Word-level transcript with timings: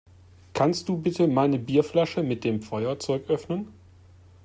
Kannst 0.55 0.89
du 0.89 0.97
bitte 0.97 1.27
meine 1.27 1.59
Bierflasche 1.59 2.23
mit 2.23 2.43
dem 2.43 2.63
Feuerzeug 2.63 3.29
öffnen? 3.29 3.67